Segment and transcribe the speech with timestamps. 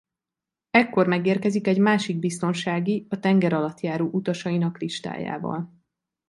[0.69, 5.81] Ekkor megérkezik egy másik biztonsági a tengeralattjáró utasainak listájával.